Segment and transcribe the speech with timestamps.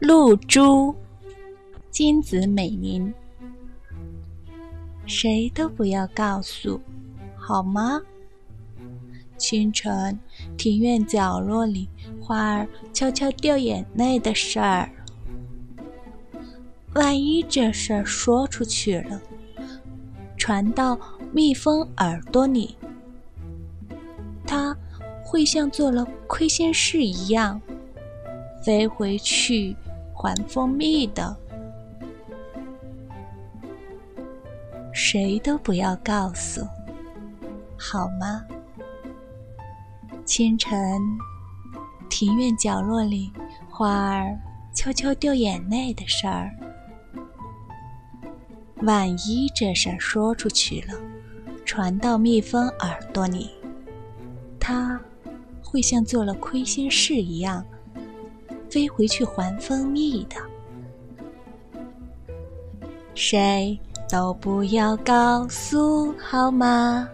[0.00, 0.94] 露珠，
[1.90, 3.12] 金子美玲，
[5.06, 6.80] 谁都不要告诉，
[7.36, 8.00] 好吗？
[9.36, 10.18] 清晨，
[10.56, 11.88] 庭院角落里，
[12.20, 14.90] 花儿悄悄掉眼泪的事儿。
[16.94, 19.20] 万一这事儿说出去了，
[20.36, 20.98] 传到
[21.32, 22.76] 蜜蜂耳朵里，
[24.44, 24.76] 它
[25.24, 27.60] 会像做了亏心事一样，
[28.68, 29.74] 飞回去
[30.12, 31.34] 还蜂蜜的。
[34.92, 36.60] 谁都不要告诉，
[37.78, 38.44] 好吗？
[40.26, 41.00] 清晨，
[42.10, 43.32] 庭院角落里，
[43.70, 44.38] 花儿
[44.74, 46.50] 悄悄掉眼泪的事儿。
[48.82, 50.92] 万一这事儿说出去了，
[51.64, 53.48] 传到蜜蜂耳朵里，
[54.60, 55.00] 它
[55.62, 57.64] 会像做了亏心事一样，
[58.78, 60.36] 飞回去还蜂蜜的。
[63.12, 63.76] 谁
[64.08, 67.08] 都不要告诉，好吗？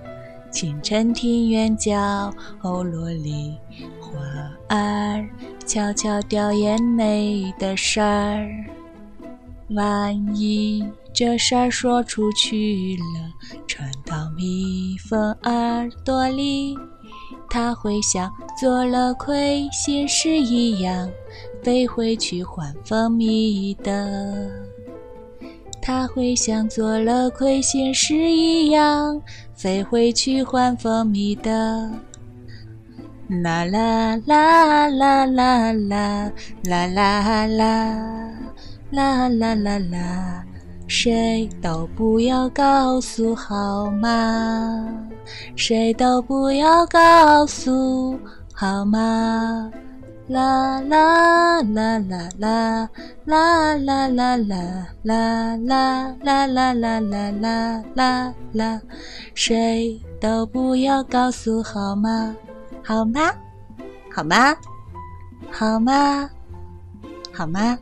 [0.51, 3.57] 清晨庭院角落里，
[3.98, 4.20] 花
[4.69, 5.27] 儿
[5.65, 8.47] 悄悄掉眼泪的事儿。
[9.70, 10.85] 万一……
[11.15, 16.77] 这事儿说出去了，传到蜜蜂耳朵里，
[17.55, 21.09] 它会像做了亏心事一样，
[21.63, 24.51] 飞回去换蜂蜜的。
[25.81, 29.23] 它会像做了亏心事一样，
[29.55, 31.93] 飞回去换蜂蜜的。
[33.29, 36.13] 啦啦啦啦啦啦啦
[36.65, 36.91] 啦
[37.47, 37.47] 啦
[38.91, 40.45] 啦啦啦啦。
[40.87, 44.87] 谁都不要告诉，好吗？
[45.57, 48.19] 谁都不要告诉，
[48.53, 49.71] 好吗？
[50.29, 52.89] 啦啦啦啦啦
[53.27, 54.37] 啦啦啦啦
[55.03, 58.81] 啦啦啦啦啦啦啦啦！
[59.35, 62.35] 谁都不要告诉，好吗？
[62.83, 63.20] 好吗？
[64.14, 64.57] 好吗？
[65.51, 66.31] 好吗？
[67.33, 67.79] 好吗？